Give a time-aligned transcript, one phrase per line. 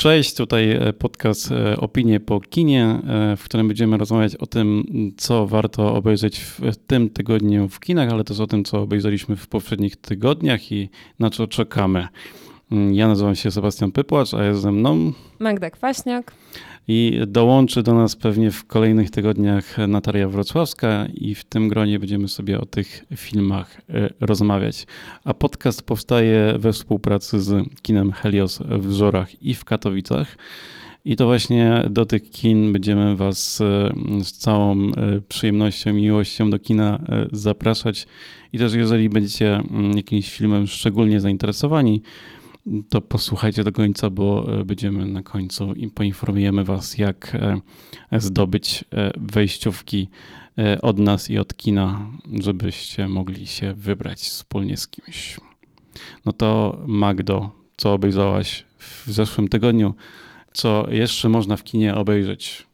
[0.00, 4.84] Cześć, tutaj e, podcast e, Opinie po kinie, e, w którym będziemy rozmawiać o tym,
[5.16, 9.46] co warto obejrzeć w tym tygodniu w kinach, ale też o tym, co obejrzeliśmy w
[9.46, 10.88] poprzednich tygodniach i
[11.18, 12.08] na co czekamy.
[12.72, 16.32] Mm, ja nazywam się Sebastian Pypłacz, a jest ze mną Magda Kwaśniak.
[16.90, 22.28] I dołączy do nas pewnie w kolejnych tygodniach Natalia Wrocławska i w tym gronie będziemy
[22.28, 23.80] sobie o tych filmach
[24.20, 24.86] rozmawiać.
[25.24, 30.36] A podcast powstaje we współpracy z kinem Helios w Żorach i w Katowicach.
[31.04, 33.56] I to właśnie do tych kin będziemy Was
[34.22, 34.90] z całą
[35.28, 37.00] przyjemnością i miłością do kina
[37.32, 38.06] zapraszać.
[38.52, 39.62] I też jeżeli będziecie
[39.94, 42.02] jakimś filmem szczególnie zainteresowani,
[42.88, 47.36] to posłuchajcie do końca, bo będziemy na końcu i poinformujemy Was, jak
[48.12, 48.84] zdobyć
[49.16, 50.08] wejściówki
[50.82, 52.10] od nas i od kina,
[52.40, 55.40] żebyście mogli się wybrać wspólnie z kimś.
[56.24, 59.94] No to Magdo, co obejrzałaś w zeszłym tygodniu?
[60.52, 62.67] Co jeszcze można w kinie obejrzeć?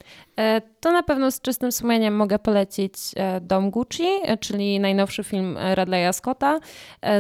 [0.81, 2.95] To na pewno z czystym sumieniem mogę polecić
[3.41, 4.09] Dom Gucci,
[4.41, 6.61] czyli najnowszy film Radleya Scotta.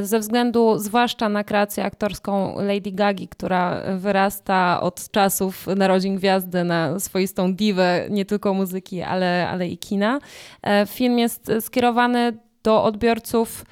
[0.02, 7.00] Ze względu zwłaszcza na kreację aktorską Lady Gagi, która wyrasta od czasów narodzin gwiazdy na
[7.00, 10.18] swoistą diwę nie tylko muzyki, ale, ale i kina.
[10.86, 13.64] Film jest skierowany do odbiorców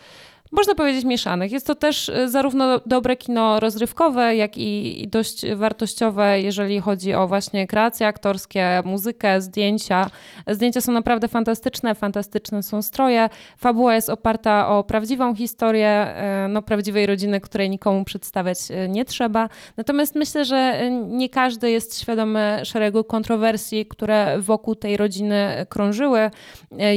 [0.53, 1.53] można powiedzieć, mieszanych.
[1.53, 7.28] Jest to też y, zarówno dobre kino rozrywkowe, jak i dość wartościowe, jeżeli chodzi o
[7.28, 10.11] właśnie kreacje aktorskie, muzykę, zdjęcia.
[10.48, 13.28] Zdjęcia są naprawdę fantastyczne, fantastyczne są stroje.
[13.59, 16.14] Fabuła jest oparta o prawdziwą historię,
[16.47, 19.48] y, no, prawdziwej rodziny, której nikomu przedstawiać y, nie trzeba.
[19.77, 26.31] Natomiast myślę, że nie każdy jest świadomy szeregu kontrowersji, które wokół tej rodziny krążyły,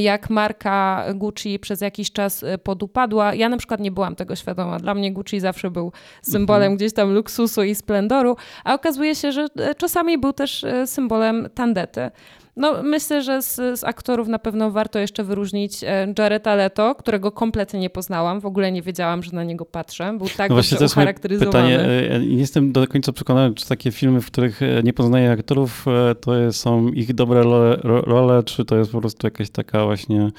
[0.00, 3.34] jak marka Gucci przez jakiś czas podupadła.
[3.34, 4.78] Ja ja na przykład nie byłam tego świadoma.
[4.78, 6.76] Dla mnie Gucci zawsze był symbolem mhm.
[6.76, 11.48] gdzieś tam luksusu i splendoru, a okazuje się, że e, czasami był też e, symbolem
[11.54, 12.10] tandety.
[12.56, 17.32] No, myślę, że z, z, aktorów na pewno warto jeszcze wyróżnić e, Jareta Leto, którego
[17.32, 18.40] kompletnie nie poznałam.
[18.40, 20.14] W ogóle nie wiedziałam, że na niego patrzę.
[20.18, 21.76] Był tak no właśnie, ucharakteryzowany.
[21.76, 22.20] Pytanie.
[22.26, 25.86] Nie jestem do końca przekonany, czy takie filmy, w których nie poznaję aktorów,
[26.20, 30.30] to są ich dobre role, role czy to jest po prostu jakaś taka właśnie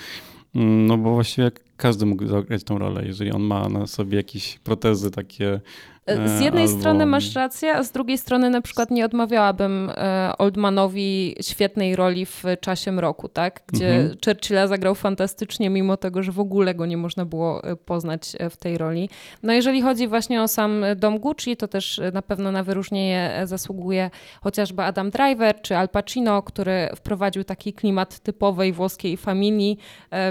[0.56, 4.60] mm, no bo właściwie każdy mógł zagrać tą rolę, jeżeli on ma na sobie jakieś
[4.60, 5.62] protezy takie
[6.07, 6.79] z jednej Albo...
[6.79, 12.25] strony masz rację, a z drugiej strony na przykład nie odmawiałabym e, Oldmanowi świetnej roli
[12.25, 13.63] w czasie mroku, tak?
[13.68, 14.18] Gdzie mhm.
[14.25, 18.50] Churchilla zagrał fantastycznie, mimo tego, że w ogóle go nie można było e, poznać e,
[18.50, 19.09] w tej roli.
[19.44, 24.09] No jeżeli chodzi właśnie o sam dom Gucci, to też na pewno na wyróżnienie zasługuje
[24.41, 29.78] chociażby Adam Driver czy Al Pacino, który wprowadził taki klimat typowej włoskiej familii.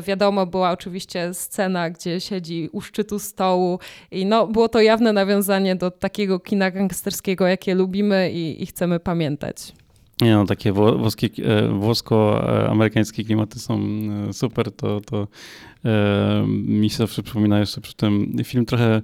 [0.03, 3.79] Wiadomo, była oczywiście scena, gdzie siedzi u szczytu stołu
[4.11, 9.01] i no, było to jawne nawiązanie do takiego kina gangsterskiego, jakie lubimy i, i chcemy
[9.01, 9.73] pamiętać.
[10.21, 13.81] Nie no, takie włoskie, e, włosko-amerykańskie klimaty są
[14.29, 15.29] e, super, to, to
[15.85, 19.03] e, mi się zawsze przypomina jeszcze przy tym film trochę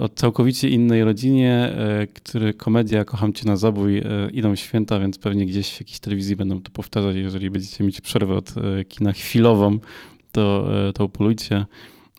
[0.00, 1.76] o całkowicie innej rodzinie,
[2.14, 4.02] który komedia Kocham Cię na zabój,
[4.32, 7.16] idą święta, więc pewnie gdzieś w jakiejś telewizji będą to powtarzać.
[7.16, 8.54] Jeżeli będziecie mieć przerwę od
[8.88, 9.78] kina chwilową,
[10.32, 11.66] to, to upolujcie.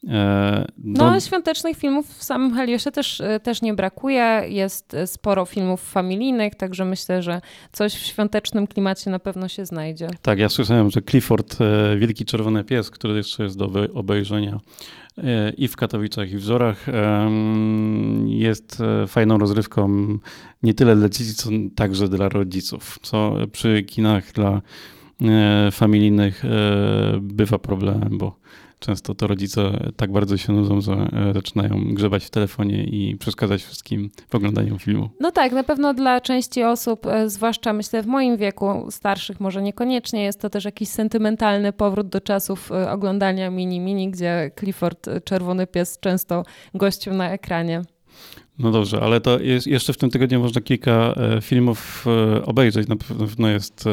[0.03, 4.43] E, no, no, świątecznych filmów w samym Heliosie też, e, też nie brakuje.
[4.47, 7.41] Jest e, sporo filmów familijnych, także myślę, że
[7.71, 10.07] coś w świątecznym klimacie na pewno się znajdzie.
[10.21, 11.57] Tak, ja słyszałem, że Clifford,
[11.97, 14.59] Wielki Czerwony Pies, który jeszcze jest do obejrzenia
[15.57, 16.85] i w Katowicach, i w Żorach,
[18.25, 20.07] jest fajną rozrywką
[20.63, 24.61] nie tyle dla dzieci, co także dla rodziców, co przy kinach dla
[25.71, 26.43] familijnych
[27.21, 28.35] bywa problemem, bo
[28.79, 33.63] często to rodzice tak bardzo się nudzą, że e, zaczynają grzebać w telefonie i przeszkadzać
[33.63, 35.09] wszystkim w oglądaniu filmu.
[35.19, 39.61] No tak, na pewno dla części osób, e, zwłaszcza myślę w moim wieku, starszych może
[39.61, 45.67] niekoniecznie, jest to też jakiś sentymentalny powrót do czasów e, oglądania mini-mini, gdzie Clifford, czerwony
[45.67, 47.81] pies, często gościł na ekranie.
[48.59, 52.05] No dobrze, ale to jest, jeszcze w tym tygodniu można kilka filmów
[52.45, 52.87] obejrzeć.
[52.87, 53.85] Na pewno jest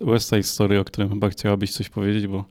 [0.00, 2.44] West Side Story, o którym chyba chciałabyś coś powiedzieć, bo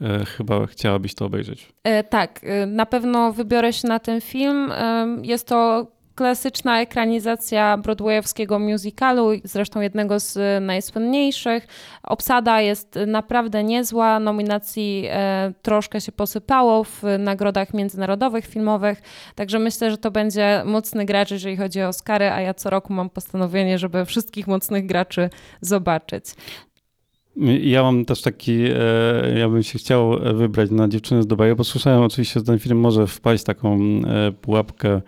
[0.00, 1.72] E, chyba chciałabyś to obejrzeć.
[1.84, 4.72] E, tak, e, na pewno wybiorę się na ten film.
[5.22, 5.86] Jest to
[6.18, 11.66] klasyczna ekranizacja broadwayowskiego musicalu, zresztą jednego z najsłynniejszych.
[12.02, 15.08] Obsada jest naprawdę niezła, nominacji
[15.62, 19.02] troszkę się posypało w nagrodach międzynarodowych, filmowych,
[19.34, 22.92] także myślę, że to będzie mocny gracz, jeżeli chodzi o Oscary, a ja co roku
[22.92, 25.30] mam postanowienie, żeby wszystkich mocnych graczy
[25.60, 26.24] zobaczyć.
[27.62, 31.64] Ja mam też taki, e, ja bym się chciał wybrać na dziewczynę z Dubaju, bo
[31.64, 35.02] słyszałem oczywiście, że ten film może wpaść taką e, pułapkę e,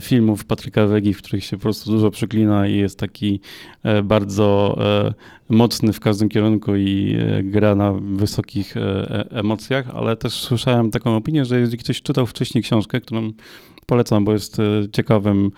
[0.00, 3.40] filmów Patryka Wegi, w których się po prostu dużo przyklina i jest taki
[3.82, 5.14] e, bardzo e,
[5.48, 10.90] mocny w każdym kierunku i e, gra na wysokich e, e, emocjach, ale też słyszałem
[10.90, 13.32] taką opinię, że jeżeli ktoś czytał wcześniej książkę, którą
[13.86, 14.62] polecam, bo jest e,
[14.92, 15.50] ciekawym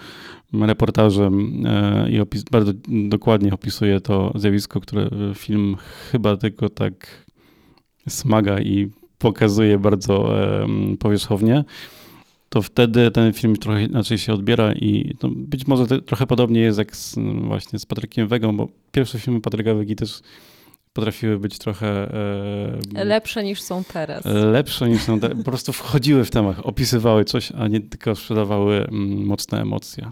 [0.52, 5.76] reportażem e, i opis, bardzo dokładnie opisuje to zjawisko, które film
[6.10, 7.26] chyba tylko tak
[8.08, 10.66] smaga i pokazuje bardzo e,
[10.98, 11.64] powierzchownie,
[12.48, 16.96] to wtedy ten film trochę inaczej się odbiera i być może trochę podobnie jest jak
[16.96, 17.14] z,
[17.44, 20.20] właśnie z Patrykiem Wegą, bo pierwsze filmy Patryka Wegi też
[20.96, 21.86] potrafiły być trochę
[22.94, 24.24] e, Lepsze niż są teraz.
[24.24, 28.76] lepsze niż są te, po prostu wchodziły w temat, opisywały coś, a nie tylko sprzedawały
[28.76, 30.10] mm, mocne emocje.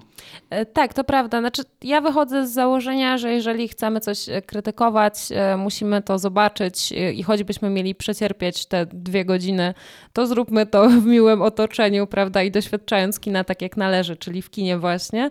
[0.50, 1.40] E, Tak, to prawda.
[1.40, 6.92] Znaczy, ja wychodzę z założenia, że jeżeli chcemy coś e, krytykować, e, musimy to zobaczyć
[7.14, 9.74] i choćbyśmy mieli przecierpieć te dwie godziny,
[10.12, 14.50] to zróbmy to w miłym otoczeniu, prawda, i doświadczając kina tak jak należy, czyli w
[14.50, 15.30] kinie właśnie.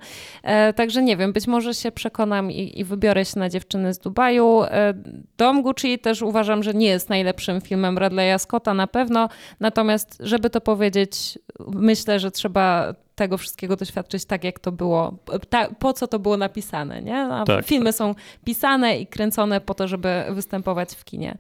[0.75, 4.63] Także nie wiem, być może się przekonam i, i wybiorę się na Dziewczyny z Dubaju.
[4.63, 4.93] E,
[5.43, 9.29] Dom Gucci też uważam, że nie jest najlepszym filmem Radleya Scotta na pewno,
[9.59, 15.17] natomiast żeby to powiedzieć, myślę, że trzeba tego wszystkiego doświadczyć tak, jak to było,
[15.49, 17.17] ta, po co to było napisane, nie?
[17.17, 17.65] A Tak.
[17.65, 21.37] filmy są pisane i kręcone po to, żeby występować w kinie.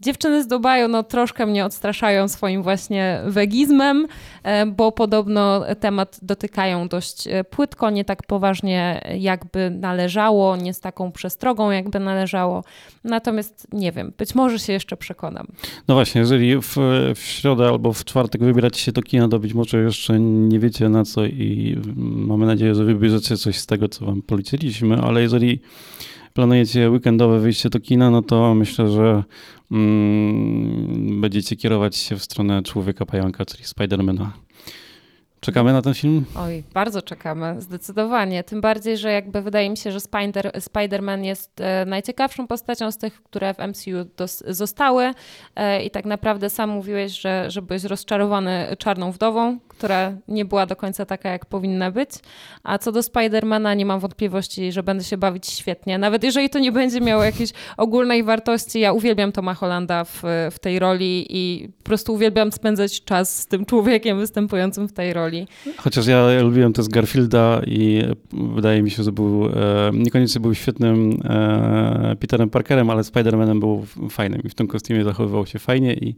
[0.00, 4.06] Dziewczyny z Dubaju no, troszkę mnie odstraszają swoim właśnie wegizmem,
[4.42, 10.80] e, bo podobno temat dotykają dość e, płytko, nie tak poważnie jakby należało, nie z
[10.80, 12.64] taką przestrogą jakby należało.
[13.04, 15.46] Natomiast nie wiem, być może się jeszcze przekonam.
[15.88, 16.76] No właśnie, jeżeli w,
[17.14, 20.88] w środę albo w czwartek wybieracie się do kina, to być może jeszcze nie wiecie
[20.88, 25.60] na co i mamy nadzieję, że wybierzecie coś z tego, co wam poleciliśmy, ale jeżeli
[26.40, 29.24] planujecie weekendowe wyjście do kina, no to myślę, że
[29.72, 34.32] mm, będziecie kierować się w stronę Człowieka Pająka, czyli Spidermana.
[35.40, 36.24] Czekamy na ten film?
[36.36, 38.44] Oj, bardzo czekamy, zdecydowanie.
[38.44, 42.98] Tym bardziej, że jakby wydaje mi się, że Spider, Spider-Man jest e, najciekawszą postacią z
[42.98, 45.10] tych, które w MCU dos, zostały.
[45.56, 50.66] E, I tak naprawdę sam mówiłeś, że, że byłeś rozczarowany Czarną Wdową, która nie była
[50.66, 52.10] do końca taka, jak powinna być.
[52.62, 55.98] A co do Spidermana, nie mam wątpliwości, że będę się bawić świetnie.
[55.98, 60.58] Nawet jeżeli to nie będzie miało jakiejś ogólnej wartości, ja uwielbiam Toma Hollanda w, w
[60.58, 65.46] tej roli i po prostu uwielbiam spędzać czas z tym człowiekiem występującym w tej roli.
[65.76, 68.02] Chociaż ja lubiłem też Garfielda i
[68.32, 69.50] wydaje mi się, że był e,
[69.92, 75.46] niekoniecznie był świetnym e, Peterem Parkerem, ale Spider-Manem był fajnym i w tym kostiumie zachowywał
[75.46, 76.14] się fajnie i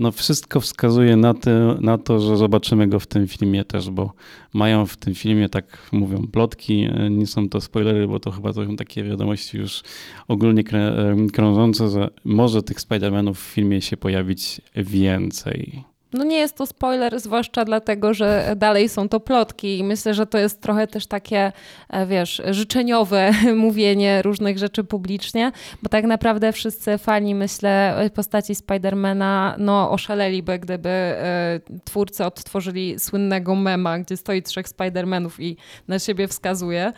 [0.00, 1.50] no wszystko wskazuje na, ty,
[1.80, 4.12] na to, że zobaczymy go w tym filmie też, bo
[4.54, 8.52] mają w tym filmie, tak mówią, plotki, e, nie są to spoilery, bo to chyba
[8.52, 9.82] to są takie wiadomości już
[10.28, 15.89] ogólnie e, krążące, że może tych Spider-Manów w filmie się pojawić więcej.
[16.12, 20.26] No nie jest to spoiler, zwłaszcza dlatego, że dalej są to plotki i myślę, że
[20.26, 21.52] to jest trochę też takie,
[21.88, 25.52] e, wiesz, życzeniowe mówienie różnych rzeczy publicznie,
[25.82, 33.54] bo tak naprawdę wszyscy fani, myślę, postaci Spidermana, no oszaleliby, gdyby e, twórcy odtworzyli słynnego
[33.54, 35.56] mema, gdzie stoi trzech Spidermanów i
[35.88, 36.92] na siebie wskazuje.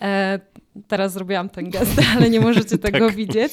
[0.00, 0.40] E,
[0.88, 3.14] Teraz zrobiłam ten gest, ale nie możecie tego Tak.
[3.16, 3.52] widzieć.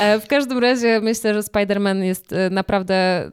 [0.00, 3.30] E, W każdym razie myślę, że Spider-Man jest e, naprawdę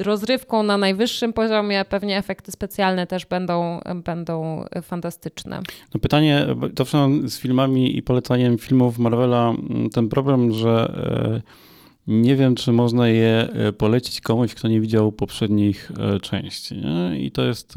[0.00, 1.84] rozrywką na najwyższym poziomie.
[1.84, 5.60] Pewnie efekty specjalne też będą, będą fantastyczne.
[5.94, 6.46] No pytanie,
[7.08, 10.92] wszystko z filmami i polecaniem filmów Marvela, mm, ten problem, że
[11.46, 11.58] e,
[12.06, 16.76] nie wiem, czy można je e, polecić komuś, kto nie widział poprzednich e, części.
[16.76, 17.20] Nie?
[17.20, 17.74] I to jest,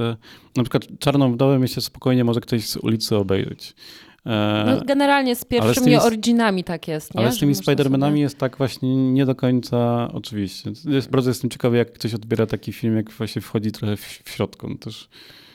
[0.55, 3.73] na przykład Czarną Wdowę myślę spokojnie może ktoś z ulicy obejrzeć.
[4.25, 7.15] E, No, generalnie z pierwszymi tymi- origинami tak jest.
[7.15, 7.21] Nie?
[7.21, 10.71] ale z tymi Spider-Manami sobie- jest tak właśnie nie do końca oczywiście.
[10.85, 14.29] Jest, bardzo jestem ciekawy, jak ktoś odbiera taki film, jak właśnie wchodzi trochę w, w
[14.29, 14.69] środku.
[14.69, 15.09] No też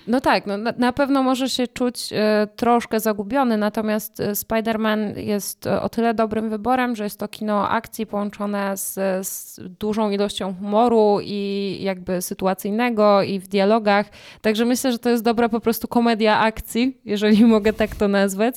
[0.06, 5.66] No tak, no, na, pewno może się czuć e, troszkę zagubiony, natomiast e, Spider-Man jest
[5.66, 8.94] e, o tyle dobrym wyborem, że jest to kino akcji połączone z,
[9.28, 14.06] z dużą ilością humoru i jakby sytuacyjnego i w dialogach.
[14.40, 18.54] Także myślę, że to jest dobra po prostu komedia akcji, jeżeli mogę tak to nazwać.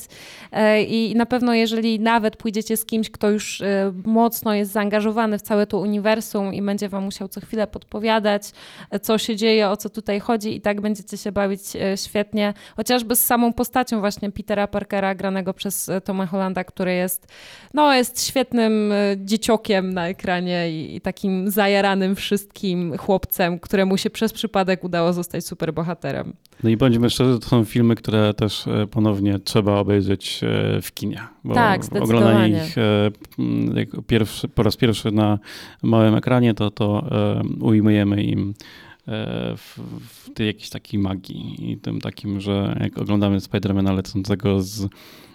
[0.88, 3.62] I na pewno jeżeli nawet pójdziecie z kimś, kto już
[4.04, 8.42] mocno jest zaangażowany w całe to uniwersum i będzie wam musiał co chwilę podpowiadać,
[9.02, 13.16] co się dzieje, o co tutaj chodzi i tak będziecie się bawić e, świetnie, chociażby
[13.16, 17.32] z samą postacią właśnie Petera Parkera granego przez e, Toma Hollanda, który jest,
[17.74, 24.10] no, jest świetnym e, dzieciokiem na ekranie i, i takim zajaranym wszystkim chłopcem, któremu się
[24.10, 26.32] przez przypadek udało zostać superbohaterem.
[26.62, 30.40] No i bądźmy szczerzy, to są filmy, które też ponownie trzeba obejrzeć
[30.82, 31.20] w kinie.
[31.44, 32.74] Bo Tak, Oglądanie ich
[34.06, 35.38] pierwszy, po raz pierwszy na
[35.82, 37.04] małym ekranie, to, to
[37.60, 38.54] ujmujemy im
[39.56, 44.88] w, w tej jakiejś takiej magii i tym takim, że jak oglądamy Spidermana lecącego z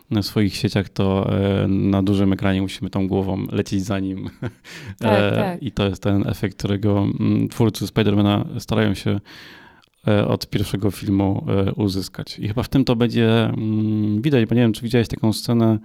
[0.09, 1.29] na swoich sieciach, to
[1.67, 4.29] na dużym ekranie musimy tą głową lecieć za nim.
[4.99, 5.63] Tak, tak.
[5.63, 9.19] I to jest ten efekt, którego mm, twórcy Spidermana starają się
[10.27, 12.39] od pierwszego filmu uzyskać.
[12.39, 15.79] I chyba w tym to będzie mm, widać, bo nie wiem, czy widziałeś taką scenę,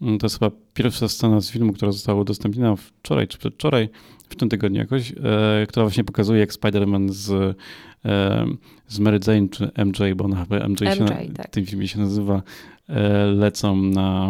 [0.00, 3.88] to jest chyba pierwsza scena z filmu, która została udostępniona wczoraj czy przedwczoraj,
[4.28, 7.56] w tym tygodniu jakoś, e, która właśnie pokazuje, jak Spider-Man z,
[8.04, 8.46] e,
[8.88, 11.04] z Mary Jane czy MJ, bo ona chyba MJ, MJ się,
[11.36, 11.48] tak.
[11.48, 12.42] w tym filmie się nazywa,
[12.88, 14.28] e, lecą na,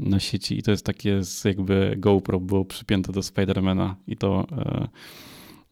[0.00, 4.46] na sieci i to jest takie z jakby GoPro było przypięte do Spidermana i to
[4.52, 4.88] e,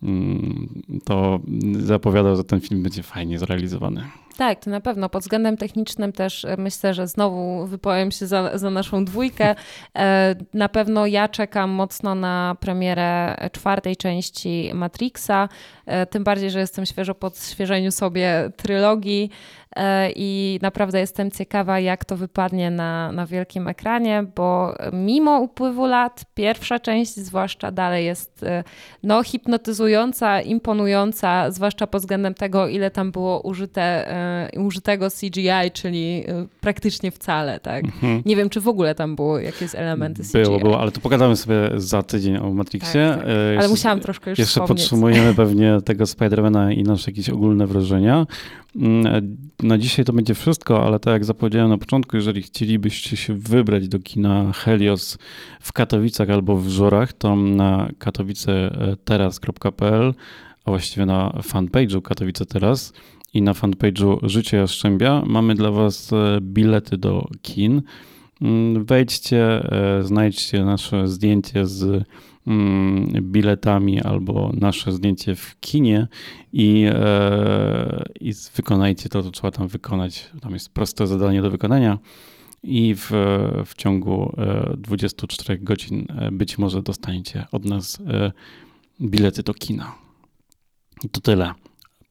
[0.02, 1.40] mm, to
[1.78, 4.04] zapowiada, że ten film będzie fajnie zrealizowany.
[4.36, 5.08] Tak, to na pewno.
[5.08, 9.54] Pod względem technicznym też e, myślę, że znowu wypowiem się za, za naszą dwójkę.
[9.98, 15.48] E, na pewno ja czekam mocno na premierę czwartej części Matrixa,
[15.86, 19.30] e, tym bardziej, że jestem świeżo po odświeżeniu sobie trylogii
[20.16, 26.24] i naprawdę jestem ciekawa, jak to wypadnie na, na wielkim ekranie, bo mimo upływu lat,
[26.34, 28.44] pierwsza część zwłaszcza dalej jest
[29.02, 34.14] no, hipnotyzująca, imponująca, zwłaszcza pod względem tego, ile tam było użyte
[34.56, 37.84] użytego CGI, czyli e, praktycznie wcale, tak?
[37.84, 38.22] Mhm.
[38.26, 40.42] Nie wiem, czy w ogóle tam było jakieś elementy CGI.
[40.42, 43.08] Było, było, ale to pogadamy sobie za tydzień o Matrixie.
[43.08, 43.28] Tak, tak.
[43.28, 44.82] E, ale musiałam troszkę już Jeszcze wspomnieć.
[44.82, 48.26] podsumujemy pewnie tego Spidermana i nasze jakieś ogólne wrażenia.
[48.76, 53.34] Mm, na dzisiaj to będzie wszystko, ale tak jak zapowiedziałem na początku, jeżeli chcielibyście się
[53.34, 55.18] wybrać do kina Helios
[55.60, 60.14] w Katowicach albo w Żorach, to na katowiceteraz.pl,
[60.64, 62.92] a właściwie na fanpage'u Katowice Teraz
[63.34, 67.82] i na fanpage'u Życie Jastrzębia mamy dla Was e, bilety do kin.
[68.42, 72.04] Mm, wejdźcie, e, znajdźcie nasze zdjęcie z
[72.46, 76.08] mm, biletami albo nasze zdjęcie w kinie
[76.52, 80.30] i, e, i wykonajcie to, co trzeba tam wykonać.
[80.40, 81.98] Tam jest proste zadanie do wykonania
[82.62, 83.10] i w,
[83.66, 84.36] w ciągu
[84.76, 88.02] 24 godzin być może dostaniecie od nas
[89.00, 89.94] bilety do kina.
[91.12, 91.54] To tyle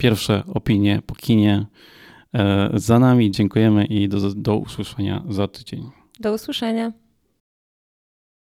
[0.02, 1.66] pierwsze opinie po kinie
[2.34, 3.32] e, za nami.
[3.32, 5.90] Dziękujemy i do, do usłyszenia za tydzień.
[6.20, 6.92] Do usłyszenia.